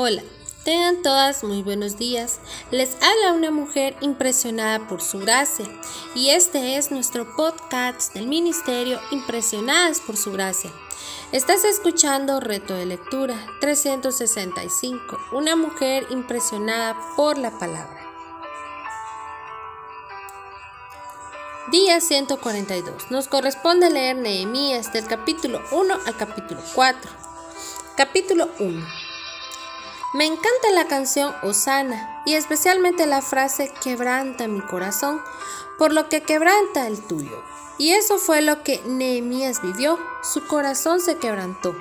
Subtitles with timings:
[0.00, 0.22] Hola,
[0.62, 2.38] tengan todas muy buenos días.
[2.70, 5.66] Les habla una mujer impresionada por su gracia
[6.14, 10.70] y este es nuestro podcast del Ministerio Impresionadas por su gracia.
[11.32, 17.98] Estás escuchando Reto de Lectura 365, una mujer impresionada por la palabra.
[21.72, 23.10] Día 142.
[23.10, 27.10] Nos corresponde leer Nehemías del capítulo 1 al capítulo 4.
[27.96, 29.07] Capítulo 1.
[30.14, 35.20] Me encanta la canción Osana y especialmente la frase quebranta mi corazón,
[35.76, 37.42] por lo que quebranta el tuyo.
[37.76, 41.76] Y eso fue lo que Nehemías vivió, su corazón se quebrantó.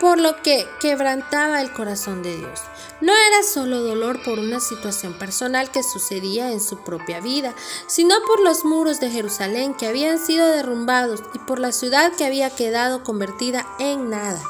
[0.00, 2.60] Por lo que quebrantaba el corazón de Dios.
[3.00, 7.54] No era solo dolor por una situación personal que sucedía en su propia vida,
[7.86, 12.24] sino por los muros de Jerusalén que habían sido derrumbados y por la ciudad que
[12.24, 14.42] había quedado convertida en nada.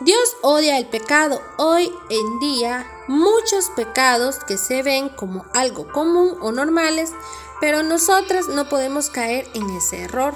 [0.00, 1.40] Dios odia el pecado.
[1.56, 7.12] Hoy en día muchos pecados que se ven como algo común o normales,
[7.60, 10.34] pero nosotras no podemos caer en ese error.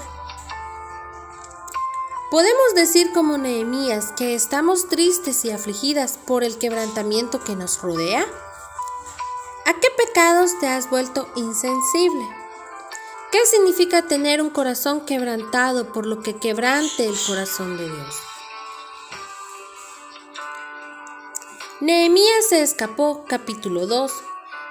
[2.31, 8.25] Podemos decir como Nehemías que estamos tristes y afligidas por el quebrantamiento que nos rodea.
[9.65, 12.27] ¿A qué pecados te has vuelto insensible?
[13.31, 18.28] ¿Qué significa tener un corazón quebrantado por lo que quebrante el corazón de Dios?
[21.81, 24.11] Nehemías se escapó, capítulo 2.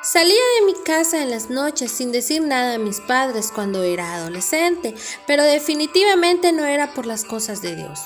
[0.03, 4.17] Salía de mi casa en las noches sin decir nada a mis padres cuando era
[4.17, 4.95] adolescente,
[5.27, 8.01] pero definitivamente no era por las cosas de Dios.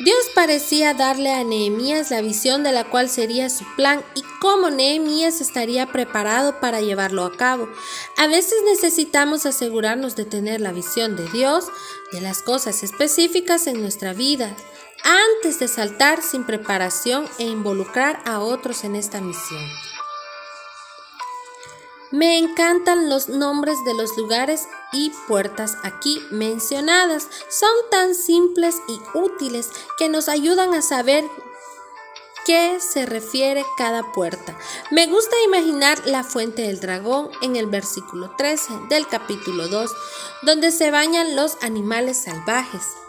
[0.00, 4.68] Dios parecía darle a Nehemías la visión de la cual sería su plan y cómo
[4.68, 7.68] Nehemías estaría preparado para llevarlo a cabo.
[8.16, 11.66] A veces necesitamos asegurarnos de tener la visión de Dios,
[12.10, 14.56] de las cosas específicas en nuestra vida,
[15.04, 19.62] antes de saltar sin preparación e involucrar a otros en esta misión.
[22.14, 27.26] Me encantan los nombres de los lugares y puertas aquí mencionadas.
[27.50, 31.24] Son tan simples y útiles que nos ayudan a saber
[32.46, 34.56] qué se refiere cada puerta.
[34.92, 39.90] Me gusta imaginar la fuente del dragón en el versículo 13 del capítulo 2,
[40.42, 43.03] donde se bañan los animales salvajes.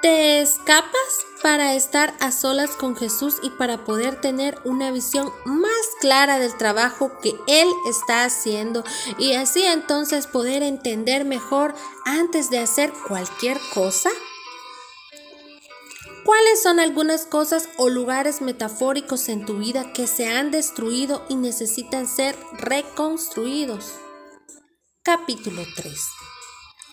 [0.00, 5.72] ¿Te escapas para estar a solas con Jesús y para poder tener una visión más
[6.00, 8.84] clara del trabajo que Él está haciendo
[9.18, 14.10] y así entonces poder entender mejor antes de hacer cualquier cosa?
[16.24, 21.34] ¿Cuáles son algunas cosas o lugares metafóricos en tu vida que se han destruido y
[21.34, 23.94] necesitan ser reconstruidos?
[25.02, 26.27] Capítulo 3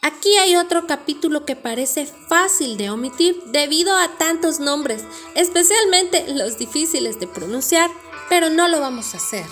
[0.06, 6.60] Aquí hay otro capítulo que parece fácil de omitir debido a tantos nombres, especialmente los
[6.60, 7.90] difíciles de pronunciar,
[8.30, 9.48] pero no lo vamos a hacer.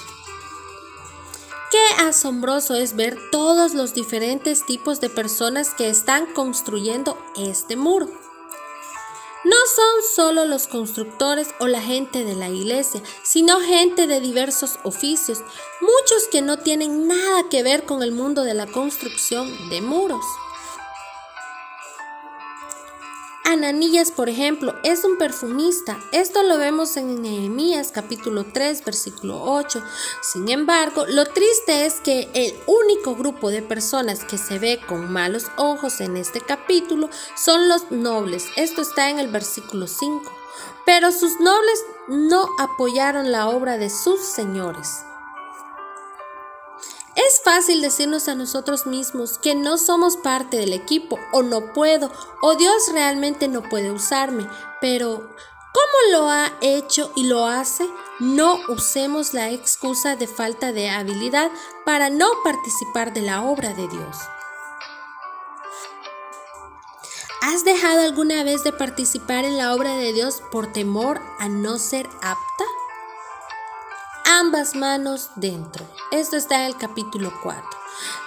[1.71, 8.11] Qué asombroso es ver todos los diferentes tipos de personas que están construyendo este muro.
[9.45, 14.79] No son solo los constructores o la gente de la iglesia, sino gente de diversos
[14.83, 15.39] oficios,
[15.81, 20.23] muchos que no tienen nada que ver con el mundo de la construcción de muros.
[23.45, 25.99] Ananías, por ejemplo, es un perfumista.
[26.13, 29.83] Esto lo vemos en Nehemías capítulo 3, versículo 8.
[30.21, 35.11] Sin embargo, lo triste es que el único grupo de personas que se ve con
[35.11, 38.47] malos ojos en este capítulo son los nobles.
[38.55, 40.31] Esto está en el versículo 5.
[40.85, 45.03] Pero sus nobles no apoyaron la obra de sus señores.
[47.33, 52.11] Es fácil decirnos a nosotros mismos que no somos parte del equipo o no puedo
[52.43, 54.47] o Dios realmente no puede usarme,
[54.79, 57.89] pero ¿cómo lo ha hecho y lo hace?
[58.19, 61.49] No usemos la excusa de falta de habilidad
[61.87, 64.17] para no participar de la obra de Dios.
[67.41, 71.79] ¿Has dejado alguna vez de participar en la obra de Dios por temor a no
[71.79, 72.72] ser apta?
[74.53, 75.83] Ambas manos dentro.
[76.11, 77.63] Esto está en el capítulo 4.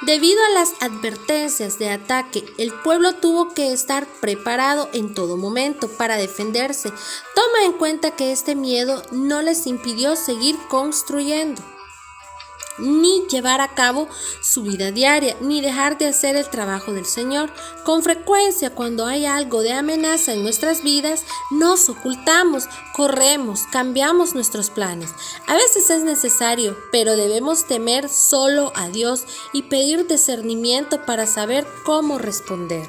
[0.03, 5.87] Debido a las advertencias de ataque, el pueblo tuvo que estar preparado en todo momento
[5.87, 6.89] para defenderse.
[7.37, 11.63] Toma en cuenta que este miedo no les impidió seguir construyendo.
[12.79, 14.09] Ni llevar a cabo
[14.43, 17.51] su vida diaria, ni dejar de hacer el trabajo del Señor.
[17.85, 24.71] Con frecuencia, cuando hay algo de amenaza en nuestras vidas, nos ocultamos, corremos, cambiamos nuestros
[24.71, 25.11] planes.
[25.47, 31.67] A veces es necesario, pero debemos temer solo a Dios y pedir discernimiento para saber
[31.85, 32.87] cómo responder.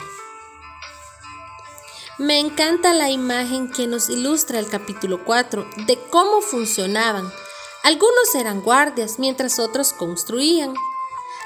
[2.19, 7.31] Me encanta la imagen que nos ilustra el capítulo 4 de cómo funcionaban
[7.83, 10.73] algunos eran guardias, mientras otros construían.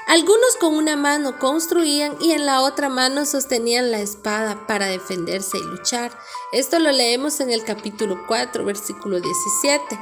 [0.08, 5.56] Algunos con una mano construían y en la otra mano sostenían la espada para defenderse
[5.56, 6.10] y luchar.
[6.52, 9.98] Esto lo leemos en el capítulo 4, versículo 17.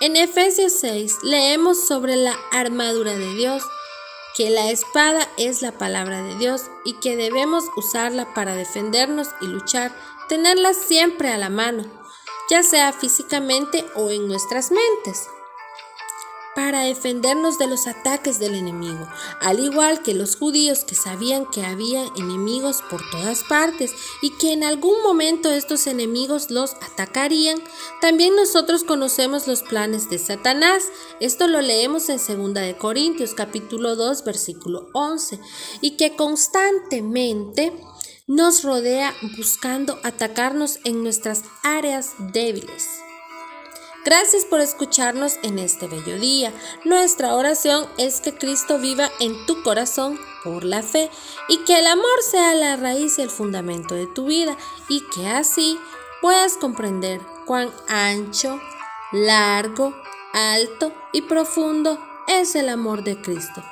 [0.00, 3.62] En Efesios 6 leemos sobre la armadura de Dios,
[4.34, 9.46] que la espada es la palabra de Dios y que debemos usarla para defendernos y
[9.46, 9.94] luchar,
[10.28, 12.05] tenerla siempre a la mano
[12.50, 15.28] ya sea físicamente o en nuestras mentes,
[16.56, 19.06] para defendernos de los ataques del enemigo,
[19.42, 24.54] al igual que los judíos que sabían que había enemigos por todas partes y que
[24.54, 27.58] en algún momento estos enemigos los atacarían,
[28.00, 30.84] también nosotros conocemos los planes de Satanás.
[31.20, 35.38] Esto lo leemos en 2 de Corintios capítulo 2 versículo 11
[35.82, 37.78] y que constantemente
[38.26, 42.88] nos rodea buscando atacarnos en nuestras áreas débiles.
[44.04, 46.52] Gracias por escucharnos en este bello día.
[46.84, 51.10] Nuestra oración es que Cristo viva en tu corazón por la fe
[51.48, 54.56] y que el amor sea la raíz y el fundamento de tu vida
[54.88, 55.78] y que así
[56.20, 58.60] puedas comprender cuán ancho,
[59.10, 59.94] largo,
[60.32, 63.62] alto y profundo es el amor de Cristo.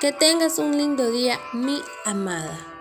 [0.00, 2.75] Que tengas un lindo día, mi amada.